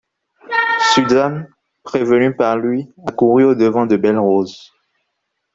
[0.81, 1.47] Suzanne,
[1.83, 4.73] prévenue par lui, accourut au-devant de Belle-Rose.